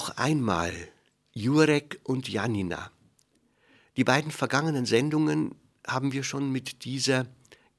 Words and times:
Noch 0.00 0.16
einmal 0.16 0.72
Jurek 1.34 2.00
und 2.04 2.26
Janina. 2.26 2.90
Die 3.98 4.04
beiden 4.04 4.30
vergangenen 4.30 4.86
Sendungen 4.86 5.54
haben 5.86 6.12
wir 6.12 6.24
schon 6.24 6.50
mit 6.50 6.86
dieser 6.86 7.26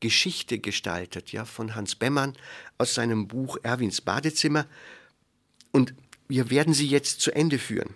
Geschichte 0.01 0.59
gestaltet, 0.59 1.31
ja, 1.31 1.45
von 1.45 1.73
Hans 1.73 1.95
Bemmern 1.95 2.37
aus 2.77 2.93
seinem 2.93 3.27
Buch 3.27 3.57
Erwins 3.63 4.01
Badezimmer. 4.01 4.67
Und 5.71 5.95
wir 6.27 6.51
werden 6.51 6.75
sie 6.75 6.85
jetzt 6.85 7.21
zu 7.21 7.31
Ende 7.31 7.57
führen. 7.57 7.95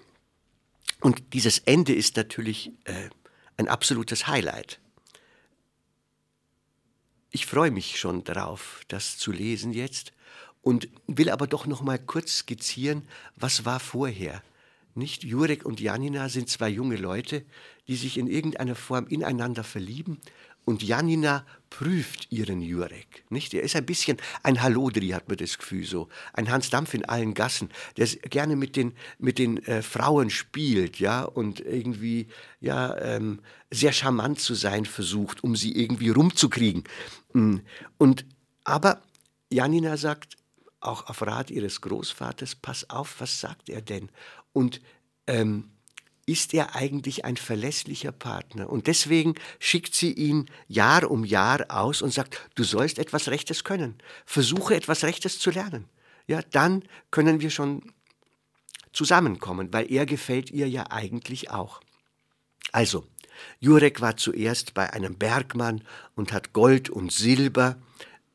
Und 1.01 1.21
dieses 1.33 1.59
Ende 1.59 1.93
ist 1.93 2.17
natürlich 2.17 2.71
äh, 2.85 3.09
ein 3.57 3.67
absolutes 3.67 4.25
Highlight. 4.25 4.79
Ich 7.29 7.45
freue 7.45 7.69
mich 7.69 7.99
schon 7.99 8.23
darauf, 8.23 8.81
das 8.87 9.19
zu 9.19 9.31
lesen 9.31 9.71
jetzt 9.71 10.13
und 10.65 10.89
will 11.05 11.29
aber 11.29 11.45
doch 11.45 11.67
noch 11.67 11.83
mal 11.83 11.99
kurz 11.99 12.39
skizzieren, 12.39 13.03
was 13.35 13.65
war 13.65 13.79
vorher. 13.79 14.41
Nicht 14.95 15.23
Jurek 15.23 15.63
und 15.63 15.79
Janina 15.79 16.27
sind 16.27 16.49
zwei 16.49 16.69
junge 16.69 16.95
Leute, 16.95 17.45
die 17.87 17.95
sich 17.95 18.17
in 18.17 18.25
irgendeiner 18.25 18.73
Form 18.73 19.05
ineinander 19.05 19.63
verlieben 19.63 20.19
und 20.65 20.81
Janina 20.81 21.45
prüft 21.69 22.31
ihren 22.31 22.61
Jurek. 22.61 23.25
Nicht? 23.29 23.53
Er 23.53 23.61
ist 23.61 23.75
ein 23.75 23.85
bisschen 23.85 24.17
ein 24.41 24.63
Hallodri, 24.63 25.09
hat 25.09 25.27
man 25.27 25.37
das 25.37 25.59
Gefühl 25.59 25.85
so. 25.85 26.09
Ein 26.33 26.49
Hans 26.49 26.71
Dampf 26.71 26.95
in 26.95 27.05
allen 27.05 27.35
Gassen, 27.35 27.69
der 27.97 28.07
gerne 28.07 28.55
mit 28.55 28.75
den, 28.75 28.93
mit 29.19 29.37
den 29.37 29.63
äh, 29.67 29.83
Frauen 29.83 30.31
spielt, 30.31 30.99
ja, 30.99 31.21
und 31.23 31.59
irgendwie, 31.59 32.27
ja, 32.59 32.97
ähm, 32.97 33.41
sehr 33.69 33.91
charmant 33.91 34.39
zu 34.39 34.55
sein 34.55 34.85
versucht, 34.85 35.43
um 35.43 35.55
sie 35.55 35.75
irgendwie 35.75 36.09
rumzukriegen. 36.09 36.85
Mm. 37.33 37.57
Und, 37.99 38.25
aber 38.63 39.03
Janina 39.51 39.97
sagt, 39.97 40.37
auch 40.87 41.07
auf 41.07 41.21
Rat 41.21 41.51
ihres 41.51 41.81
Großvaters, 41.81 42.55
pass 42.55 42.89
auf, 42.89 43.19
was 43.19 43.39
sagt 43.39 43.69
er 43.69 43.81
denn? 43.81 44.09
Und 44.53 44.81
ähm, 45.27 45.71
ist 46.25 46.53
er 46.53 46.75
eigentlich 46.75 47.23
ein 47.23 47.37
verlässlicher 47.37 48.11
Partner? 48.11 48.69
Und 48.69 48.87
deswegen 48.87 49.35
schickt 49.59 49.93
sie 49.93 50.11
ihn 50.11 50.49
Jahr 50.67 51.09
um 51.09 51.23
Jahr 51.23 51.65
aus 51.69 52.01
und 52.01 52.11
sagt, 52.11 52.39
du 52.55 52.63
sollst 52.63 52.97
etwas 52.97 53.27
Rechtes 53.27 53.63
können. 53.63 53.95
Versuche 54.25 54.75
etwas 54.75 55.03
Rechtes 55.03 55.39
zu 55.39 55.51
lernen. 55.51 55.85
Ja, 56.27 56.41
dann 56.51 56.83
können 57.11 57.41
wir 57.41 57.51
schon 57.51 57.93
zusammenkommen, 58.91 59.71
weil 59.71 59.91
er 59.91 60.05
gefällt 60.05 60.49
ihr 60.49 60.67
ja 60.67 60.89
eigentlich 60.89 61.51
auch. 61.51 61.81
Also, 62.71 63.05
Jurek 63.59 64.01
war 64.01 64.17
zuerst 64.17 64.73
bei 64.73 64.91
einem 64.91 65.17
Bergmann 65.17 65.83
und 66.15 66.31
hat 66.31 66.53
Gold 66.53 66.89
und 66.89 67.11
Silber 67.11 67.77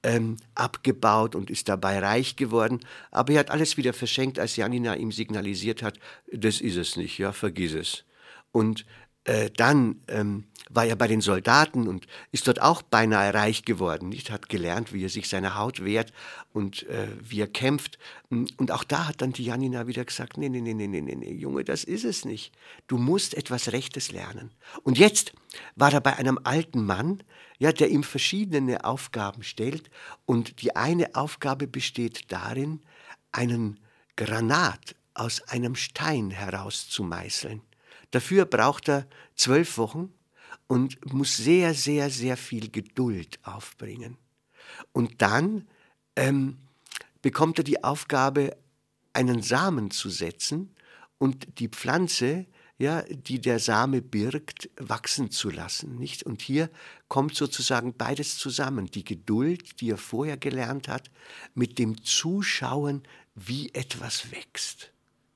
ähm, 0.02 0.36
abgebaut 0.54 1.34
und 1.34 1.50
ist 1.50 1.68
dabei 1.68 1.98
reich 1.98 2.36
geworden. 2.36 2.80
Aber 3.10 3.32
er 3.32 3.40
hat 3.40 3.50
alles 3.50 3.76
wieder 3.76 3.92
verschenkt, 3.92 4.38
als 4.38 4.56
Janina 4.56 4.94
ihm 4.94 5.12
signalisiert 5.12 5.82
hat, 5.82 5.98
das 6.32 6.60
ist 6.60 6.76
es 6.76 6.96
nicht, 6.96 7.18
ja, 7.18 7.32
vergiss 7.32 7.74
es. 7.74 8.04
Und 8.52 8.84
äh, 9.24 9.50
dann 9.50 10.00
ähm, 10.08 10.44
war 10.70 10.86
er 10.86 10.96
bei 10.96 11.08
den 11.08 11.20
Soldaten 11.20 11.88
und 11.88 12.06
ist 12.30 12.46
dort 12.46 12.62
auch 12.62 12.80
beinahe 12.80 13.34
reich 13.34 13.64
geworden, 13.64 14.08
nicht? 14.08 14.30
Hat 14.30 14.48
gelernt, 14.48 14.92
wie 14.92 15.04
er 15.04 15.08
sich 15.08 15.28
seiner 15.28 15.56
Haut 15.56 15.84
wehrt 15.84 16.12
und 16.52 16.86
äh, 16.88 17.08
wie 17.20 17.40
er 17.40 17.48
kämpft. 17.48 17.98
Und 18.30 18.70
auch 18.70 18.84
da 18.84 19.08
hat 19.08 19.20
dann 19.20 19.32
die 19.32 19.44
Janina 19.44 19.88
wieder 19.88 20.04
gesagt, 20.04 20.38
nee, 20.38 20.48
nee, 20.48 20.60
nee, 20.60 20.74
nee, 20.74 20.86
nee, 20.86 21.00
nee, 21.00 21.34
Junge, 21.34 21.64
das 21.64 21.82
ist 21.82 22.04
es 22.04 22.24
nicht. 22.24 22.52
Du 22.86 22.98
musst 22.98 23.34
etwas 23.34 23.72
Rechtes 23.72 24.12
lernen. 24.12 24.52
Und 24.84 24.96
jetzt 24.96 25.32
war 25.74 25.92
er 25.92 26.00
bei 26.00 26.16
einem 26.16 26.38
alten 26.44 26.86
Mann, 26.86 27.22
ja, 27.58 27.72
der 27.72 27.90
ihm 27.90 28.04
verschiedene 28.04 28.84
Aufgaben 28.84 29.42
stellt. 29.42 29.90
Und 30.24 30.62
die 30.62 30.76
eine 30.76 31.16
Aufgabe 31.16 31.66
besteht 31.66 32.30
darin, 32.30 32.80
einen 33.32 33.80
Granat 34.16 34.94
aus 35.14 35.42
einem 35.48 35.74
Stein 35.74 36.30
herauszumeißeln. 36.30 37.62
Dafür 38.10 38.44
braucht 38.44 38.88
er 38.88 39.06
zwölf 39.34 39.78
Wochen 39.78 40.12
und 40.66 41.12
muss 41.12 41.36
sehr, 41.36 41.74
sehr, 41.74 42.10
sehr 42.10 42.36
viel 42.36 42.70
Geduld 42.70 43.38
aufbringen. 43.42 44.16
Und 44.92 45.22
dann 45.22 45.68
ähm, 46.16 46.58
bekommt 47.22 47.58
er 47.58 47.64
die 47.64 47.82
Aufgabe, 47.82 48.56
einen 49.12 49.42
Samen 49.42 49.90
zu 49.90 50.08
setzen 50.08 50.74
und 51.18 51.58
die 51.58 51.68
Pflanze 51.68 52.46
ja, 52.80 53.02
die 53.02 53.42
der 53.42 53.58
Same 53.58 54.00
birgt, 54.00 54.70
wachsen 54.78 55.30
zu 55.30 55.50
lassen. 55.50 55.96
Nicht? 55.96 56.22
Und 56.22 56.40
hier 56.40 56.70
kommt 57.08 57.34
sozusagen 57.34 57.92
beides 57.92 58.38
zusammen. 58.38 58.86
Die 58.86 59.04
Geduld, 59.04 59.82
die 59.82 59.90
er 59.90 59.98
vorher 59.98 60.38
gelernt 60.38 60.88
hat, 60.88 61.10
mit 61.54 61.78
dem 61.78 62.02
Zuschauen, 62.02 63.02
wie 63.34 63.68
etwas 63.74 64.30
wächst. 64.32 64.92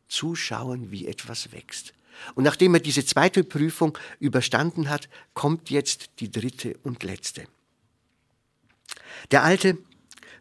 Zuschauen, 0.08 0.90
wie 0.90 1.06
etwas 1.06 1.52
wächst. 1.52 1.92
Und 2.34 2.44
nachdem 2.44 2.74
er 2.74 2.80
diese 2.80 3.04
zweite 3.04 3.44
Prüfung 3.44 3.98
überstanden 4.18 4.88
hat, 4.88 5.08
kommt 5.34 5.70
jetzt 5.70 6.10
die 6.20 6.30
dritte 6.30 6.76
und 6.82 7.02
letzte. 7.02 7.44
Der 9.30 9.42
Alte 9.42 9.78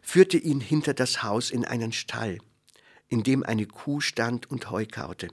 führte 0.02 0.36
ihn 0.36 0.60
hinter 0.60 0.94
das 0.94 1.22
Haus 1.22 1.50
in 1.50 1.64
einen 1.64 1.92
Stall, 1.92 2.38
in 3.08 3.22
dem 3.22 3.42
eine 3.42 3.66
Kuh 3.66 4.00
stand 4.00 4.50
und 4.50 4.70
Heu 4.70 4.86
kaute. 4.86 5.28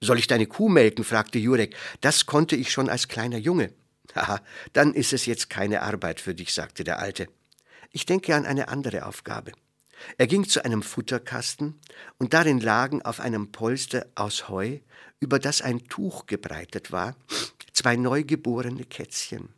Soll 0.00 0.18
ich 0.18 0.26
deine 0.26 0.46
Kuh 0.46 0.68
melken? 0.68 1.04
fragte 1.04 1.38
Jurek. 1.38 1.76
Das 2.00 2.26
konnte 2.26 2.56
ich 2.56 2.72
schon 2.72 2.88
als 2.88 3.08
kleiner 3.08 3.38
Junge. 3.38 3.72
Haha, 4.14 4.40
dann 4.72 4.94
ist 4.94 5.12
es 5.12 5.26
jetzt 5.26 5.50
keine 5.50 5.82
Arbeit 5.82 6.20
für 6.20 6.34
dich, 6.34 6.54
sagte 6.54 6.84
der 6.84 6.98
Alte. 6.98 7.28
Ich 7.92 8.06
denke 8.06 8.34
an 8.34 8.46
eine 8.46 8.68
andere 8.68 9.06
Aufgabe. 9.06 9.52
Er 10.18 10.26
ging 10.26 10.48
zu 10.48 10.64
einem 10.64 10.82
Futterkasten, 10.82 11.78
und 12.18 12.34
darin 12.34 12.60
lagen 12.60 13.02
auf 13.02 13.20
einem 13.20 13.52
Polster 13.52 14.06
aus 14.14 14.48
Heu, 14.48 14.78
über 15.20 15.38
das 15.38 15.62
ein 15.62 15.86
Tuch 15.88 16.26
gebreitet 16.26 16.92
war, 16.92 17.16
zwei 17.72 17.96
neugeborene 17.96 18.84
Kätzchen. 18.84 19.50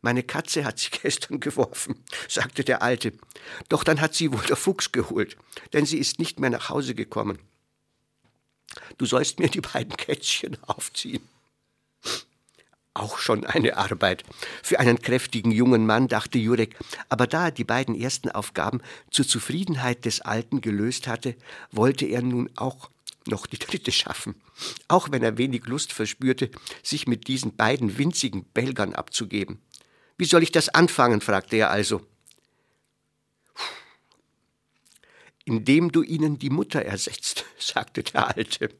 Meine 0.00 0.22
Katze 0.22 0.64
hat 0.64 0.78
sie 0.78 0.90
gestern 1.02 1.40
geworfen, 1.40 2.02
sagte 2.28 2.64
der 2.64 2.82
Alte. 2.82 3.12
Doch 3.68 3.84
dann 3.84 4.00
hat 4.00 4.14
sie 4.14 4.32
wohl 4.32 4.44
der 4.44 4.56
Fuchs 4.56 4.92
geholt, 4.92 5.36
denn 5.72 5.86
sie 5.86 5.98
ist 5.98 6.18
nicht 6.18 6.40
mehr 6.40 6.50
nach 6.50 6.68
Hause 6.68 6.94
gekommen. 6.94 7.38
Du 8.98 9.06
sollst 9.06 9.38
mir 9.38 9.48
die 9.48 9.60
beiden 9.60 9.96
Kätzchen 9.96 10.56
aufziehen. 10.66 11.26
Auch 12.96 13.18
schon 13.18 13.44
eine 13.44 13.76
Arbeit. 13.76 14.24
Für 14.62 14.80
einen 14.80 15.02
kräftigen 15.02 15.50
jungen 15.50 15.84
Mann, 15.84 16.08
dachte 16.08 16.38
Jurek, 16.38 16.76
aber 17.10 17.26
da 17.26 17.46
er 17.46 17.50
die 17.50 17.64
beiden 17.64 17.94
ersten 17.94 18.30
Aufgaben 18.30 18.80
zur 19.10 19.28
Zufriedenheit 19.28 20.06
des 20.06 20.22
Alten 20.22 20.62
gelöst 20.62 21.06
hatte, 21.06 21.36
wollte 21.70 22.06
er 22.06 22.22
nun 22.22 22.48
auch 22.56 22.88
noch 23.26 23.46
die 23.46 23.58
dritte 23.58 23.92
schaffen, 23.92 24.34
auch 24.88 25.10
wenn 25.10 25.22
er 25.22 25.36
wenig 25.36 25.66
Lust 25.66 25.92
verspürte, 25.92 26.50
sich 26.82 27.06
mit 27.06 27.28
diesen 27.28 27.54
beiden 27.54 27.98
winzigen 27.98 28.44
Belgern 28.44 28.94
abzugeben. 28.94 29.60
Wie 30.16 30.24
soll 30.24 30.42
ich 30.42 30.52
das 30.52 30.70
anfangen? 30.70 31.20
fragte 31.20 31.56
er 31.56 31.70
also. 31.70 32.00
indem 35.48 35.92
du 35.92 36.02
ihnen 36.02 36.40
die 36.40 36.50
Mutter 36.50 36.82
ersetzt, 36.82 37.44
sagte 37.58 38.02
der 38.02 38.36
Alte. 38.36 38.70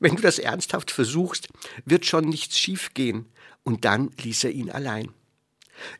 Wenn 0.00 0.16
du 0.16 0.22
das 0.22 0.38
ernsthaft 0.38 0.90
versuchst, 0.90 1.48
wird 1.84 2.06
schon 2.06 2.24
nichts 2.24 2.58
schiefgehen. 2.58 3.26
Und 3.64 3.84
dann 3.84 4.10
ließ 4.22 4.44
er 4.44 4.52
ihn 4.52 4.70
allein. 4.70 5.12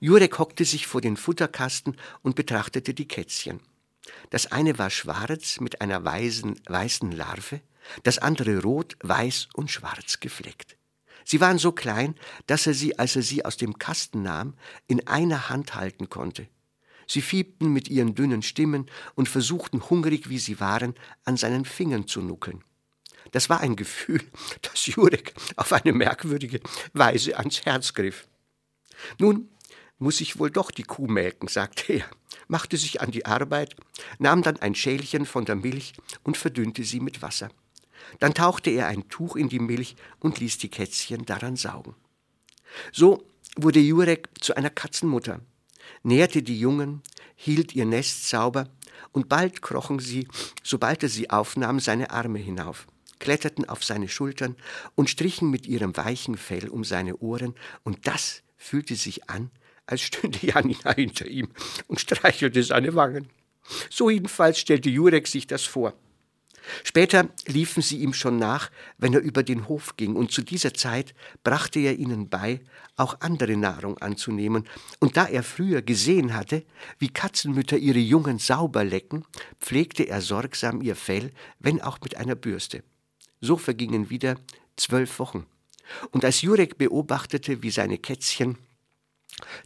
Jurek 0.00 0.38
hockte 0.38 0.64
sich 0.64 0.86
vor 0.86 1.00
den 1.00 1.16
Futterkasten 1.16 1.96
und 2.22 2.34
betrachtete 2.34 2.94
die 2.94 3.08
Kätzchen. 3.08 3.60
Das 4.30 4.50
eine 4.50 4.78
war 4.78 4.90
schwarz 4.90 5.60
mit 5.60 5.80
einer 5.80 6.04
weißen, 6.04 6.60
weißen 6.66 7.12
Larve, 7.12 7.60
das 8.02 8.18
andere 8.18 8.62
rot, 8.62 8.96
weiß 9.02 9.48
und 9.54 9.70
schwarz 9.70 10.20
gefleckt. 10.20 10.76
Sie 11.24 11.40
waren 11.40 11.58
so 11.58 11.72
klein, 11.72 12.14
dass 12.46 12.66
er 12.66 12.74
sie, 12.74 12.98
als 12.98 13.16
er 13.16 13.22
sie 13.22 13.44
aus 13.44 13.58
dem 13.58 13.78
Kasten 13.78 14.22
nahm, 14.22 14.54
in 14.86 15.06
einer 15.06 15.50
Hand 15.50 15.74
halten 15.74 16.08
konnte. 16.08 16.48
Sie 17.06 17.22
fiebten 17.22 17.72
mit 17.72 17.88
ihren 17.88 18.14
dünnen 18.14 18.42
Stimmen 18.42 18.86
und 19.14 19.28
versuchten, 19.28 19.90
hungrig 19.90 20.28
wie 20.28 20.38
sie 20.38 20.60
waren, 20.60 20.94
an 21.24 21.36
seinen 21.36 21.64
Fingern 21.64 22.06
zu 22.06 22.22
nuckeln. 22.22 22.64
Das 23.32 23.50
war 23.50 23.60
ein 23.60 23.76
Gefühl, 23.76 24.22
das 24.62 24.86
Jurek 24.86 25.34
auf 25.56 25.72
eine 25.72 25.92
merkwürdige 25.92 26.60
Weise 26.92 27.36
ans 27.36 27.64
Herz 27.64 27.94
griff. 27.94 28.28
Nun 29.18 29.48
muss 29.98 30.20
ich 30.20 30.38
wohl 30.38 30.50
doch 30.50 30.70
die 30.70 30.84
Kuh 30.84 31.06
melken, 31.06 31.48
sagte 31.48 31.92
er, 31.92 32.04
machte 32.46 32.76
sich 32.76 33.00
an 33.00 33.10
die 33.10 33.26
Arbeit, 33.26 33.76
nahm 34.18 34.42
dann 34.42 34.58
ein 34.58 34.74
Schälchen 34.74 35.26
von 35.26 35.44
der 35.44 35.56
Milch 35.56 35.92
und 36.22 36.36
verdünnte 36.36 36.84
sie 36.84 37.00
mit 37.00 37.20
Wasser. 37.22 37.50
Dann 38.20 38.34
tauchte 38.34 38.70
er 38.70 38.86
ein 38.86 39.08
Tuch 39.08 39.36
in 39.36 39.48
die 39.48 39.58
Milch 39.58 39.96
und 40.20 40.38
ließ 40.38 40.58
die 40.58 40.70
Kätzchen 40.70 41.24
daran 41.26 41.56
saugen. 41.56 41.94
So 42.92 43.24
wurde 43.56 43.80
Jurek 43.80 44.28
zu 44.40 44.54
einer 44.56 44.70
Katzenmutter, 44.70 45.40
nährte 46.02 46.42
die 46.42 46.58
Jungen, 46.58 47.02
hielt 47.34 47.74
ihr 47.74 47.84
Nest 47.84 48.28
sauber, 48.28 48.68
und 49.12 49.28
bald 49.28 49.62
krochen 49.62 50.00
sie, 50.00 50.28
sobald 50.62 51.02
er 51.02 51.08
sie 51.08 51.30
aufnahm, 51.30 51.80
seine 51.80 52.10
Arme 52.10 52.38
hinauf, 52.38 52.86
kletterten 53.18 53.68
auf 53.68 53.84
seine 53.84 54.08
Schultern 54.08 54.56
und 54.94 55.10
strichen 55.10 55.50
mit 55.50 55.66
ihrem 55.66 55.96
weichen 55.96 56.36
Fell 56.36 56.68
um 56.68 56.84
seine 56.84 57.16
Ohren, 57.16 57.54
und 57.84 58.06
das 58.06 58.42
fühlte 58.56 58.96
sich 58.96 59.28
an, 59.30 59.50
als 59.86 60.02
stünde 60.02 60.38
Janina 60.42 60.94
hinter 60.94 61.26
ihm 61.26 61.48
und 61.86 62.00
streichelte 62.00 62.62
seine 62.62 62.94
Wangen. 62.94 63.28
So 63.90 64.10
jedenfalls 64.10 64.58
stellte 64.58 64.88
Jurek 64.90 65.26
sich 65.26 65.46
das 65.46 65.64
vor. 65.64 65.94
Später 66.84 67.28
liefen 67.46 67.82
sie 67.82 67.98
ihm 67.98 68.12
schon 68.12 68.38
nach, 68.38 68.70
wenn 68.98 69.14
er 69.14 69.20
über 69.20 69.42
den 69.42 69.68
Hof 69.68 69.96
ging, 69.96 70.16
und 70.16 70.32
zu 70.32 70.42
dieser 70.42 70.74
Zeit 70.74 71.14
brachte 71.44 71.78
er 71.80 71.98
ihnen 71.98 72.28
bei, 72.28 72.60
auch 72.96 73.20
andere 73.20 73.56
Nahrung 73.56 73.98
anzunehmen, 73.98 74.64
und 74.98 75.16
da 75.16 75.26
er 75.26 75.42
früher 75.42 75.82
gesehen 75.82 76.34
hatte, 76.34 76.64
wie 76.98 77.08
Katzenmütter 77.08 77.78
ihre 77.78 77.98
Jungen 77.98 78.38
sauber 78.38 78.84
lecken, 78.84 79.24
pflegte 79.60 80.04
er 80.04 80.20
sorgsam 80.20 80.82
ihr 80.82 80.96
Fell, 80.96 81.30
wenn 81.58 81.80
auch 81.80 82.00
mit 82.02 82.16
einer 82.16 82.34
Bürste. 82.34 82.82
So 83.40 83.56
vergingen 83.56 84.10
wieder 84.10 84.36
zwölf 84.76 85.18
Wochen. 85.18 85.46
Und 86.10 86.24
als 86.24 86.42
Jurek 86.42 86.78
beobachtete, 86.78 87.62
wie 87.62 87.70
seine 87.70 87.98
Kätzchen 87.98 88.58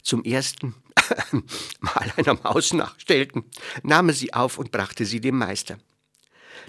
zum 0.01 0.23
ersten 0.23 0.75
Mal 1.79 2.13
einer 2.15 2.35
Maus 2.35 2.73
nachstellten, 2.73 3.43
nahm 3.83 4.09
er 4.09 4.15
sie 4.15 4.33
auf 4.33 4.57
und 4.57 4.71
brachte 4.71 5.05
sie 5.05 5.19
dem 5.19 5.37
Meister. 5.37 5.77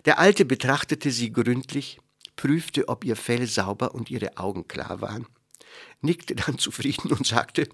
Der 0.06 0.18
Alte 0.18 0.44
betrachtete 0.44 1.10
sie 1.10 1.32
gründlich, 1.32 2.00
prüfte, 2.36 2.88
ob 2.88 3.04
ihr 3.04 3.16
Fell 3.16 3.46
sauber 3.46 3.94
und 3.94 4.10
ihre 4.10 4.36
Augen 4.36 4.66
klar 4.66 5.00
waren, 5.00 5.26
nickte 6.00 6.34
dann 6.34 6.58
zufrieden 6.58 7.12
und 7.12 7.26
sagte, 7.26 7.68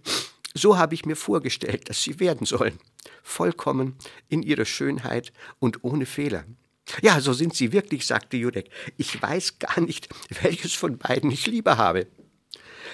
so 0.55 0.77
habe 0.77 0.95
ich 0.95 1.07
mir 1.07 1.17
vorgestellt, 1.17 1.89
dass 1.89 2.03
sie 2.03 2.19
werden 2.19 2.47
sollen, 2.47 2.79
vollkommen 3.23 3.97
in 4.29 4.43
ihrer 4.43 4.65
Schönheit 4.65 5.33
und 5.61 5.85
ohne 5.85 6.07
Fehler. 6.07 6.45
Ja, 7.03 7.21
so 7.21 7.33
sind 7.33 7.55
sie 7.55 7.73
wirklich, 7.73 8.07
sagte 8.07 8.37
Jurek. 8.37 8.71
Ich 8.97 9.21
weiß 9.21 9.59
gar 9.59 9.81
nicht, 9.81 10.09
welches 10.43 10.75
von 10.75 10.99
beiden 10.99 11.31
ich 11.31 11.47
lieber 11.47 11.77
habe. 11.77 12.07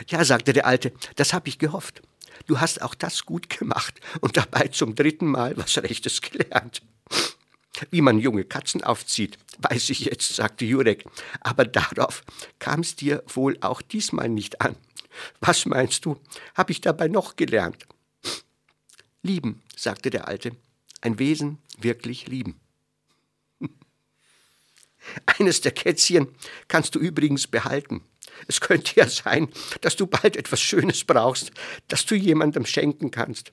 Ja, 0.08 0.25
sagte 0.25 0.52
der 0.52 0.66
Alte, 0.66 0.93
das 1.16 1.32
habe 1.32 1.48
ich 1.48 1.58
gehofft. 1.58 2.02
Du 2.46 2.60
hast 2.60 2.82
auch 2.82 2.94
das 2.94 3.25
gut 3.25 3.48
gemacht 3.48 4.00
und 4.20 4.37
dabei 4.37 4.69
zum 4.69 4.94
dritten 4.94 5.26
Mal 5.26 5.56
was 5.56 5.78
Rechtes 5.78 6.20
gelernt. 6.20 6.82
Wie 7.90 8.00
man 8.00 8.19
junge 8.19 8.44
Katzen 8.44 8.84
aufzieht, 8.84 9.38
weiß 9.58 9.90
ich 9.90 10.00
jetzt, 10.00 10.34
sagte 10.34 10.64
Jurek, 10.64 11.04
aber 11.40 11.64
darauf 11.64 12.22
kam 12.58 12.81
es 12.81 12.96
dir 12.96 13.22
wohl 13.26 13.56
auch 13.60 13.82
diesmal 13.82 14.28
nicht 14.28 14.60
an. 14.60 14.76
Was 15.40 15.66
meinst 15.66 16.04
du, 16.04 16.19
habe 16.54 16.72
ich 16.72 16.81
dabei 16.81 17.08
noch 17.08 17.37
gelernt? 17.37 17.87
Lieben, 19.22 19.62
sagte 19.75 20.10
der 20.10 20.28
Alte, 20.28 20.52
ein 21.00 21.19
Wesen 21.19 21.58
wirklich 21.78 22.28
lieben. 22.28 22.60
Eines 25.38 25.60
der 25.60 25.72
Kätzchen 25.72 26.28
kannst 26.68 26.94
du 26.94 26.98
übrigens 26.98 27.46
behalten. 27.46 28.02
Es 28.48 28.60
könnte 28.60 28.92
ja 28.96 29.08
sein, 29.08 29.48
dass 29.80 29.96
du 29.96 30.06
bald 30.06 30.36
etwas 30.36 30.60
Schönes 30.60 31.04
brauchst, 31.04 31.52
das 31.88 32.04
du 32.06 32.14
jemandem 32.14 32.66
schenken 32.66 33.10
kannst. 33.10 33.52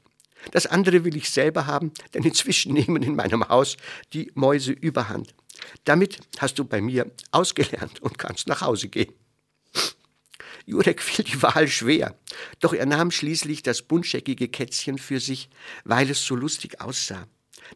Das 0.52 0.66
andere 0.66 1.06
will 1.06 1.16
ich 1.16 1.30
selber 1.30 1.68
haben, 1.68 1.94
denn 2.14 2.24
inzwischen 2.24 2.74
nehmen 2.74 3.02
in 3.02 3.16
meinem 3.16 3.48
Haus 3.48 3.78
die 4.12 4.32
Mäuse 4.36 4.72
überhand. 4.72 5.34
Damit 5.86 6.20
hast 6.40 6.60
du 6.60 6.66
bei 6.66 6.82
mir 6.82 7.12
ausgelernt 7.32 8.02
und 8.02 8.18
kannst 8.18 8.48
nach 8.48 8.62
Hause 8.62 8.90
gehen. 8.90 9.14
Jurek 10.66 11.02
fiel 11.02 11.26
die 11.26 11.42
Wahl 11.42 11.68
schwer, 11.68 12.18
doch 12.60 12.74
er 12.74 12.86
nahm 12.86 13.12
schließlich 13.12 13.64
das 13.64 13.82
buntscheckige 13.82 14.48
Kätzchen 14.48 14.98
für 14.98 15.20
sich, 15.20 15.50
weil 15.84 16.10
es 16.10 16.26
so 16.26 16.36
lustig 16.36 16.80
aussah. 16.80 17.28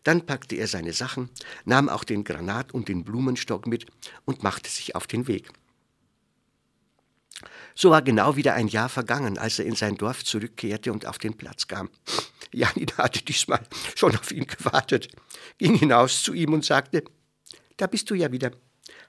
Dann 0.03 0.25
packte 0.25 0.55
er 0.55 0.67
seine 0.67 0.93
Sachen, 0.93 1.29
nahm 1.65 1.89
auch 1.89 2.03
den 2.03 2.23
Granat 2.23 2.73
und 2.73 2.87
den 2.87 3.03
Blumenstock 3.03 3.67
mit 3.67 3.85
und 4.25 4.43
machte 4.43 4.69
sich 4.69 4.95
auf 4.95 5.07
den 5.07 5.27
Weg. 5.27 5.49
So 7.75 7.91
war 7.91 8.01
genau 8.01 8.35
wieder 8.35 8.55
ein 8.55 8.67
Jahr 8.67 8.89
vergangen, 8.89 9.37
als 9.37 9.59
er 9.59 9.65
in 9.65 9.75
sein 9.75 9.95
Dorf 9.95 10.23
zurückkehrte 10.23 10.91
und 10.91 11.05
auf 11.05 11.19
den 11.19 11.37
Platz 11.37 11.67
kam. 11.67 11.89
Janina 12.51 12.97
hatte 12.97 13.23
diesmal 13.23 13.61
schon 13.95 14.17
auf 14.17 14.31
ihn 14.31 14.47
gewartet, 14.47 15.09
ging 15.57 15.75
hinaus 15.75 16.23
zu 16.23 16.33
ihm 16.33 16.53
und 16.53 16.65
sagte, 16.65 17.03
da 17.75 17.85
bist 17.85 18.09
du 18.09 18.15
ja 18.15 18.31
wieder. 18.31 18.51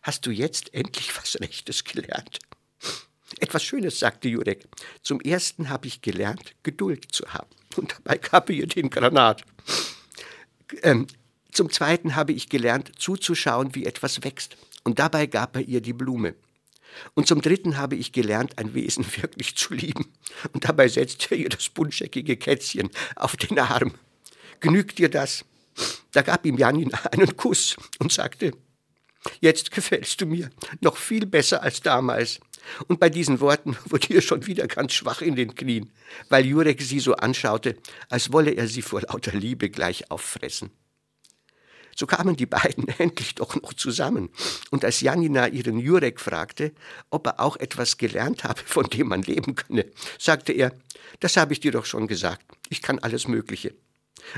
Hast 0.02 0.26
du 0.26 0.30
jetzt 0.30 0.74
endlich 0.74 1.16
was 1.16 1.40
Rechtes 1.40 1.84
gelernt? 1.84 2.38
Etwas 3.40 3.64
Schönes, 3.64 3.98
sagte 3.98 4.28
Jurek. 4.28 4.68
Zum 5.02 5.20
ersten 5.20 5.70
habe 5.70 5.86
ich 5.86 6.02
gelernt, 6.02 6.54
Geduld 6.62 7.06
zu 7.10 7.32
haben. 7.32 7.50
Und 7.76 7.92
dabei 7.92 8.18
gab 8.18 8.50
er 8.50 8.56
ihr 8.56 8.66
den 8.66 8.90
Granat. 8.90 9.44
Ähm, 10.82 11.06
zum 11.52 11.70
zweiten 11.70 12.14
habe 12.14 12.32
ich 12.32 12.48
gelernt, 12.48 12.92
zuzuschauen, 12.98 13.74
wie 13.74 13.86
etwas 13.86 14.22
wächst. 14.22 14.56
Und 14.84 14.98
dabei 14.98 15.26
gab 15.26 15.56
er 15.56 15.62
ihr 15.62 15.80
die 15.80 15.92
Blume. 15.92 16.34
Und 17.14 17.26
zum 17.26 17.42
Dritten 17.42 17.76
habe 17.76 17.96
ich 17.96 18.12
gelernt, 18.12 18.58
ein 18.58 18.74
Wesen 18.74 19.04
wirklich 19.22 19.56
zu 19.56 19.74
lieben. 19.74 20.06
Und 20.52 20.68
dabei 20.68 20.88
setzt 20.88 21.30
er 21.30 21.38
ihr 21.38 21.48
das 21.48 21.68
buntscheckige 21.68 22.36
Kätzchen 22.36 22.90
auf 23.16 23.36
den 23.36 23.58
Arm. 23.58 23.94
Genügt 24.60 24.98
dir 24.98 25.08
das? 25.08 25.44
Da 26.12 26.22
gab 26.22 26.44
ihm 26.46 26.58
Janin 26.58 26.92
einen 27.12 27.36
Kuss 27.36 27.76
und 27.98 28.12
sagte, 28.12 28.52
jetzt 29.40 29.70
gefällst 29.70 30.20
du 30.20 30.26
mir 30.26 30.50
noch 30.80 30.96
viel 30.96 31.26
besser 31.26 31.62
als 31.62 31.80
damals. 31.80 32.40
Und 32.86 33.00
bei 33.00 33.10
diesen 33.10 33.40
Worten 33.40 33.76
wurde 33.86 34.08
ihr 34.08 34.22
schon 34.22 34.46
wieder 34.46 34.66
ganz 34.66 34.92
schwach 34.92 35.22
in 35.22 35.36
den 35.36 35.54
Knien, 35.54 35.90
weil 36.28 36.46
Jurek 36.46 36.82
sie 36.82 37.00
so 37.00 37.14
anschaute, 37.14 37.76
als 38.08 38.32
wolle 38.32 38.52
er 38.52 38.68
sie 38.68 38.82
vor 38.82 39.02
lauter 39.02 39.32
Liebe 39.32 39.70
gleich 39.70 40.10
auffressen. 40.10 40.70
So 41.98 42.06
kamen 42.06 42.36
die 42.36 42.46
beiden 42.46 42.86
endlich 42.98 43.34
doch 43.34 43.60
noch 43.60 43.72
zusammen. 43.72 44.30
Und 44.70 44.84
als 44.84 45.00
Janina 45.00 45.48
ihren 45.48 45.78
Jurek 45.78 46.20
fragte, 46.20 46.72
ob 47.10 47.26
er 47.26 47.40
auch 47.40 47.56
etwas 47.56 47.96
gelernt 47.96 48.44
habe, 48.44 48.60
von 48.64 48.84
dem 48.84 49.08
man 49.08 49.22
leben 49.22 49.56
könne, 49.56 49.84
sagte 50.16 50.52
er, 50.52 50.72
das 51.18 51.36
habe 51.36 51.52
ich 51.52 51.60
dir 51.60 51.72
doch 51.72 51.86
schon 51.86 52.06
gesagt, 52.06 52.44
ich 52.68 52.82
kann 52.82 53.00
alles 53.00 53.26
Mögliche. 53.26 53.74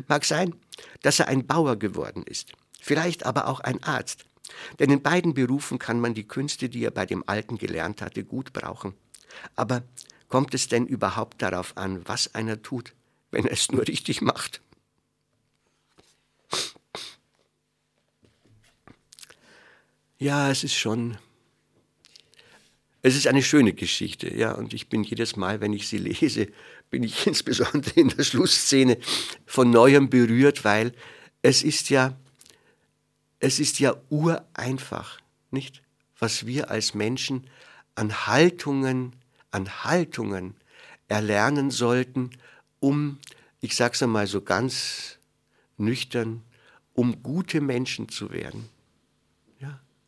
Mag 0.08 0.24
sein, 0.24 0.54
dass 1.02 1.20
er 1.20 1.28
ein 1.28 1.46
Bauer 1.46 1.76
geworden 1.76 2.22
ist, 2.22 2.52
vielleicht 2.80 3.26
aber 3.26 3.46
auch 3.46 3.60
ein 3.60 3.82
Arzt, 3.82 4.24
denn 4.78 4.90
in 4.90 5.02
beiden 5.02 5.34
Berufen 5.34 5.78
kann 5.78 6.00
man 6.00 6.14
die 6.14 6.26
Künste, 6.26 6.68
die 6.68 6.84
er 6.84 6.90
bei 6.90 7.06
dem 7.06 7.24
Alten 7.26 7.58
gelernt 7.58 8.02
hatte, 8.02 8.24
gut 8.24 8.52
brauchen. 8.52 8.94
Aber 9.56 9.82
kommt 10.28 10.54
es 10.54 10.68
denn 10.68 10.86
überhaupt 10.86 11.42
darauf 11.42 11.76
an, 11.76 12.02
was 12.06 12.34
einer 12.34 12.62
tut, 12.62 12.94
wenn 13.30 13.46
er 13.46 13.52
es 13.52 13.70
nur 13.70 13.86
richtig 13.86 14.20
macht? 14.20 14.60
Ja, 20.18 20.50
es 20.50 20.64
ist 20.64 20.74
schon. 20.74 21.16
Es 23.02 23.16
ist 23.16 23.26
eine 23.26 23.42
schöne 23.42 23.72
Geschichte, 23.72 24.34
ja, 24.34 24.52
und 24.52 24.74
ich 24.74 24.90
bin 24.90 25.02
jedes 25.02 25.34
Mal, 25.36 25.62
wenn 25.62 25.72
ich 25.72 25.88
sie 25.88 25.96
lese, 25.96 26.48
bin 26.90 27.02
ich 27.02 27.26
insbesondere 27.26 27.98
in 27.98 28.10
der 28.10 28.24
Schlussszene 28.24 28.98
von 29.46 29.70
neuem 29.70 30.10
berührt, 30.10 30.64
weil 30.64 30.92
es 31.40 31.62
ist 31.62 31.88
ja, 31.88 32.18
es 33.40 33.58
ist 33.58 33.80
ja 33.80 33.96
ureinfach, 34.08 35.20
nicht? 35.50 35.82
Was 36.18 36.46
wir 36.46 36.70
als 36.70 36.94
Menschen 36.94 37.46
an 37.94 38.26
Haltungen, 38.26 39.16
an 39.50 39.84
Haltungen 39.84 40.54
erlernen 41.08 41.70
sollten, 41.70 42.30
um, 42.78 43.18
ich 43.60 43.74
sag's 43.74 44.02
einmal 44.02 44.26
so 44.26 44.42
ganz 44.42 45.18
nüchtern, 45.78 46.42
um 46.94 47.22
gute 47.22 47.60
Menschen 47.60 48.08
zu 48.08 48.30
werden. 48.30 48.68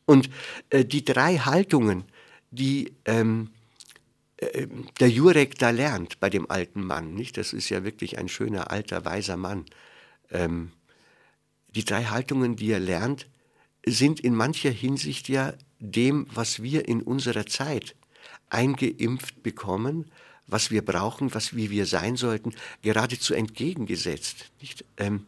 Und 0.04 0.28
äh, 0.70 0.84
die 0.84 1.04
drei 1.04 1.38
Haltungen, 1.38 2.04
die 2.50 2.92
ähm, 3.04 3.50
äh, 4.36 4.66
der 5.00 5.08
Jurek 5.08 5.58
da 5.58 5.70
lernt 5.70 6.20
bei 6.20 6.28
dem 6.28 6.50
alten 6.50 6.84
Mann, 6.84 7.14
nicht? 7.14 7.36
Das 7.36 7.52
ist 7.52 7.68
ja 7.68 7.84
wirklich 7.84 8.18
ein 8.18 8.28
schöner, 8.28 8.70
alter, 8.70 9.04
weiser 9.04 9.36
Mann. 9.36 9.64
Ähm, 10.30 10.72
die 11.74 11.84
drei 11.84 12.04
Haltungen, 12.04 12.56
die 12.56 12.70
er 12.70 12.80
lernt, 12.80 13.26
sind 13.84 14.20
in 14.20 14.34
mancher 14.34 14.70
Hinsicht 14.70 15.28
ja 15.28 15.54
dem, 15.78 16.26
was 16.32 16.62
wir 16.62 16.88
in 16.88 17.02
unserer 17.02 17.46
Zeit 17.46 17.94
eingeimpft 18.50 19.42
bekommen, 19.42 20.10
was 20.46 20.70
wir 20.70 20.84
brauchen, 20.84 21.34
was 21.34 21.56
wie 21.56 21.70
wir 21.70 21.86
sein 21.86 22.16
sollten, 22.16 22.54
geradezu 22.82 23.34
entgegengesetzt. 23.34 24.50
Ähm, 24.98 25.26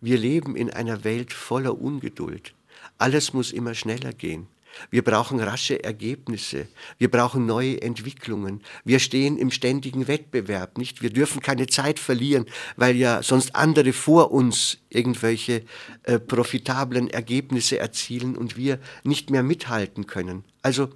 wir 0.00 0.18
leben 0.18 0.56
in 0.56 0.70
einer 0.70 1.04
Welt 1.04 1.32
voller 1.32 1.80
Ungeduld. 1.80 2.54
Alles 2.98 3.32
muss 3.32 3.52
immer 3.52 3.74
schneller 3.74 4.12
gehen. 4.12 4.46
Wir 4.90 5.02
brauchen 5.02 5.40
rasche 5.40 5.82
Ergebnisse. 5.82 6.68
Wir 6.98 7.10
brauchen 7.10 7.46
neue 7.46 7.80
Entwicklungen. 7.82 8.62
Wir 8.84 8.98
stehen 8.98 9.38
im 9.38 9.50
ständigen 9.50 10.08
Wettbewerb, 10.08 10.78
nicht? 10.78 11.02
Wir 11.02 11.10
dürfen 11.10 11.40
keine 11.40 11.66
Zeit 11.66 11.98
verlieren, 11.98 12.46
weil 12.76 12.96
ja 12.96 13.22
sonst 13.22 13.54
andere 13.54 13.92
vor 13.92 14.32
uns 14.32 14.78
irgendwelche 14.88 15.64
äh, 16.04 16.18
profitablen 16.18 17.08
Ergebnisse 17.08 17.78
erzielen 17.78 18.36
und 18.36 18.56
wir 18.56 18.78
nicht 19.04 19.30
mehr 19.30 19.42
mithalten 19.42 20.06
können. 20.06 20.44
Also 20.62 20.90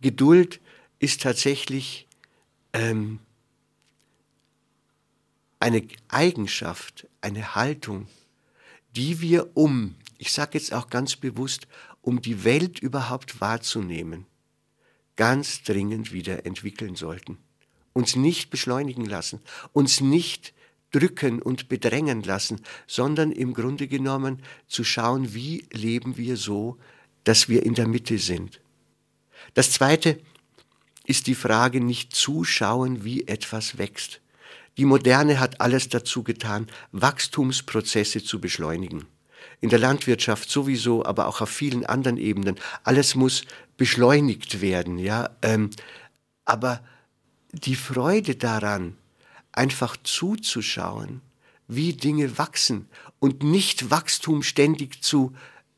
Geduld 0.00 0.60
ist 0.98 1.22
tatsächlich 1.22 2.06
ähm, 2.72 3.18
eine 5.58 5.82
Eigenschaft, 6.08 7.06
eine 7.20 7.54
Haltung, 7.54 8.06
die 8.94 9.20
wir 9.20 9.56
um, 9.56 9.94
ich 10.18 10.32
sage 10.32 10.58
jetzt 10.58 10.72
auch 10.72 10.88
ganz 10.88 11.16
bewusst, 11.16 11.66
um 12.06 12.22
die 12.22 12.44
Welt 12.44 12.78
überhaupt 12.78 13.40
wahrzunehmen, 13.40 14.26
ganz 15.16 15.64
dringend 15.64 16.12
wieder 16.12 16.46
entwickeln 16.46 16.94
sollten. 16.94 17.38
Uns 17.94 18.14
nicht 18.14 18.48
beschleunigen 18.48 19.04
lassen, 19.04 19.40
uns 19.72 20.00
nicht 20.00 20.54
drücken 20.92 21.42
und 21.42 21.68
bedrängen 21.68 22.22
lassen, 22.22 22.60
sondern 22.86 23.32
im 23.32 23.54
Grunde 23.54 23.88
genommen 23.88 24.40
zu 24.68 24.84
schauen, 24.84 25.34
wie 25.34 25.66
leben 25.72 26.16
wir 26.16 26.36
so, 26.36 26.78
dass 27.24 27.48
wir 27.48 27.64
in 27.66 27.74
der 27.74 27.88
Mitte 27.88 28.18
sind. 28.18 28.60
Das 29.54 29.72
Zweite 29.72 30.20
ist 31.06 31.26
die 31.26 31.34
Frage, 31.34 31.80
nicht 31.80 32.14
zuschauen, 32.14 33.02
wie 33.02 33.26
etwas 33.26 33.78
wächst. 33.78 34.20
Die 34.76 34.84
Moderne 34.84 35.40
hat 35.40 35.60
alles 35.60 35.88
dazu 35.88 36.22
getan, 36.22 36.68
Wachstumsprozesse 36.92 38.22
zu 38.22 38.40
beschleunigen 38.40 39.06
in 39.60 39.68
der 39.68 39.78
Landwirtschaft 39.78 40.50
sowieso, 40.50 41.04
aber 41.04 41.26
auch 41.26 41.40
auf 41.40 41.50
vielen 41.50 41.86
anderen 41.86 42.16
Ebenen. 42.16 42.56
Alles 42.84 43.14
muss 43.14 43.42
beschleunigt 43.76 44.60
werden, 44.60 44.98
ja. 44.98 45.30
Ähm, 45.42 45.70
aber 46.44 46.80
die 47.52 47.74
Freude 47.74 48.36
daran, 48.36 48.96
einfach 49.52 49.96
zuzuschauen, 50.02 51.22
wie 51.68 51.94
Dinge 51.94 52.38
wachsen 52.38 52.88
und 53.18 53.42
nicht 53.42 53.90
Wachstum 53.90 54.42
ständig 54.42 55.02
zu 55.02 55.34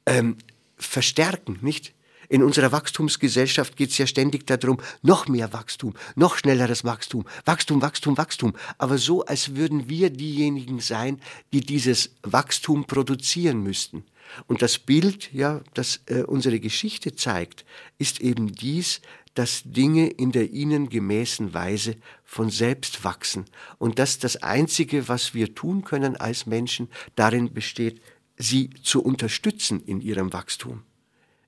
ähm, 0.06 0.36
verstärken, 0.76 1.58
nicht? 1.62 1.94
In 2.28 2.42
unserer 2.42 2.72
Wachstumsgesellschaft 2.72 3.76
geht 3.76 3.90
es 3.90 3.98
ja 3.98 4.06
ständig 4.06 4.46
darum, 4.46 4.78
noch 5.02 5.28
mehr 5.28 5.52
Wachstum, 5.52 5.94
noch 6.14 6.36
schnelleres 6.36 6.84
Wachstum, 6.84 7.24
Wachstum, 7.46 7.80
Wachstum, 7.80 8.18
Wachstum. 8.18 8.52
Aber 8.76 8.98
so, 8.98 9.24
als 9.24 9.56
würden 9.56 9.88
wir 9.88 10.10
diejenigen 10.10 10.80
sein, 10.80 11.20
die 11.52 11.60
dieses 11.60 12.10
Wachstum 12.22 12.84
produzieren 12.84 13.62
müssten. 13.62 14.04
Und 14.46 14.60
das 14.60 14.78
Bild, 14.78 15.32
ja, 15.32 15.62
das 15.72 16.00
äh, 16.06 16.22
unsere 16.22 16.60
Geschichte 16.60 17.14
zeigt, 17.16 17.64
ist 17.96 18.20
eben 18.20 18.52
dies, 18.52 19.00
dass 19.32 19.62
Dinge 19.64 20.08
in 20.08 20.32
der 20.32 20.50
ihnen 20.50 20.90
gemäßen 20.90 21.54
Weise 21.54 21.96
von 22.24 22.50
selbst 22.50 23.04
wachsen 23.04 23.46
und 23.78 23.98
dass 23.98 24.18
das 24.18 24.42
Einzige, 24.42 25.08
was 25.08 25.32
wir 25.32 25.54
tun 25.54 25.84
können 25.84 26.16
als 26.16 26.44
Menschen, 26.44 26.88
darin 27.14 27.54
besteht, 27.54 28.02
sie 28.36 28.68
zu 28.82 29.02
unterstützen 29.02 29.80
in 29.80 30.00
ihrem 30.00 30.32
Wachstum 30.32 30.82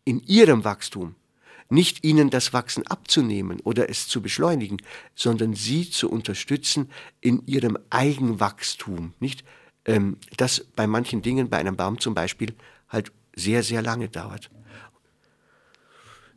in 0.05 0.21
ihrem 0.27 0.65
Wachstum, 0.65 1.15
nicht 1.69 2.05
ihnen 2.05 2.31
das 2.31 2.53
Wachsen 2.53 2.87
abzunehmen 2.87 3.61
oder 3.61 3.89
es 3.89 4.09
zu 4.09 4.21
beschleunigen, 4.21 4.79
sondern 5.15 5.55
sie 5.55 5.89
zu 5.89 6.11
unterstützen 6.11 6.91
in 7.21 7.47
ihrem 7.47 7.79
Eigenwachstum, 7.91 9.15
nicht? 9.21 9.45
Ähm, 9.85 10.19
das 10.37 10.65
bei 10.77 10.87
manchen 10.87 11.23
Dingen, 11.23 11.49
bei 11.49 11.59
einem 11.59 11.77
Baum 11.77 11.99
zum 11.99 12.15
Beispiel, 12.15 12.55
halt 12.89 13.13
sehr, 13.35 13.63
sehr 13.63 13.83
lange 13.83 14.09
dauert. 14.09 14.51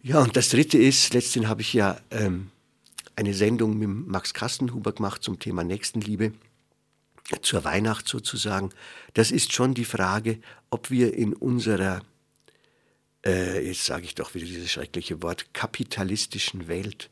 Ja, 0.02 0.22
und 0.22 0.36
das 0.38 0.50
Dritte 0.50 0.78
ist, 0.78 1.14
letztens 1.14 1.48
habe 1.48 1.62
ich 1.62 1.74
ja 1.74 1.98
ähm, 2.12 2.52
eine 3.16 3.34
Sendung 3.34 3.78
mit 3.78 3.90
Max 3.90 4.34
Kastenhuber 4.34 4.92
gemacht 4.92 5.24
zum 5.24 5.40
Thema 5.40 5.64
Nächstenliebe, 5.64 6.34
zur 7.42 7.64
Weihnacht 7.64 8.08
sozusagen. 8.08 8.70
Das 9.14 9.32
ist 9.32 9.54
schon 9.54 9.74
die 9.74 9.86
Frage, 9.86 10.40
ob 10.70 10.92
wir 10.92 11.14
in 11.14 11.34
unserer 11.34 12.02
äh, 13.26 13.66
jetzt 13.66 13.86
sage 13.86 14.06
ich 14.06 14.16
doch 14.16 14.34
wieder 14.34 14.46
dieses 14.46 14.72
schreckliche 14.72 15.22
Wort, 15.22 15.54
kapitalistischen 15.54 16.68
Welt 16.68 17.10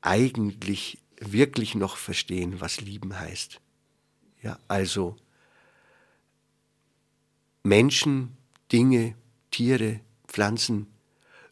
eigentlich 0.00 0.98
wirklich 1.20 1.74
noch 1.74 1.96
verstehen, 1.96 2.60
was 2.60 2.80
lieben 2.80 3.18
heißt. 3.18 3.60
Ja, 4.42 4.58
also 4.68 5.16
Menschen, 7.62 8.36
Dinge, 8.70 9.14
Tiere, 9.50 10.00
Pflanzen 10.26 10.86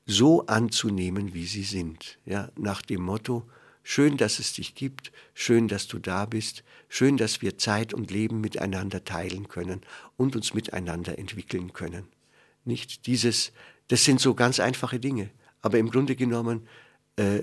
so 0.06 0.46
anzunehmen, 0.46 1.34
wie 1.34 1.46
sie 1.46 1.64
sind. 1.64 2.18
Ja, 2.24 2.50
nach 2.56 2.80
dem 2.82 3.02
Motto, 3.02 3.42
schön, 3.82 4.16
dass 4.16 4.38
es 4.38 4.52
dich 4.52 4.76
gibt, 4.76 5.10
schön, 5.34 5.66
dass 5.66 5.88
du 5.88 5.98
da 5.98 6.26
bist, 6.26 6.62
schön, 6.88 7.16
dass 7.16 7.42
wir 7.42 7.58
Zeit 7.58 7.92
und 7.92 8.10
Leben 8.12 8.40
miteinander 8.40 9.04
teilen 9.04 9.48
können 9.48 9.80
und 10.16 10.36
uns 10.36 10.54
miteinander 10.54 11.18
entwickeln 11.18 11.72
können. 11.72 12.06
Nicht 12.66 13.06
dieses 13.06 13.52
das 13.88 14.04
sind 14.04 14.20
so 14.20 14.34
ganz 14.34 14.60
einfache 14.60 14.98
Dinge. 14.98 15.30
Aber 15.62 15.78
im 15.78 15.90
Grunde 15.90 16.16
genommen 16.16 16.66
äh, 17.16 17.42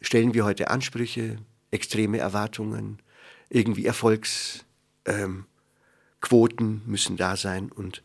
stellen 0.00 0.34
wir 0.34 0.44
heute 0.44 0.70
Ansprüche, 0.70 1.38
extreme 1.70 2.18
Erwartungen, 2.18 3.00
irgendwie 3.48 3.86
Erfolgsquoten 3.86 5.46
ähm, 6.58 6.82
müssen 6.86 7.16
da 7.16 7.36
sein. 7.36 7.70
Und 7.70 8.02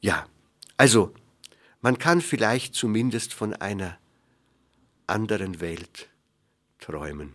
ja, 0.00 0.26
also 0.76 1.12
man 1.80 1.98
kann 1.98 2.20
vielleicht 2.20 2.74
zumindest 2.74 3.34
von 3.34 3.54
einer 3.54 3.98
anderen 5.06 5.60
Welt 5.60 6.08
träumen. 6.78 7.34